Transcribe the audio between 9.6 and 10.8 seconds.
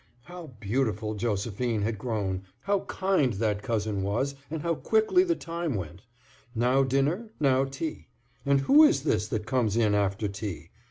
in after tea?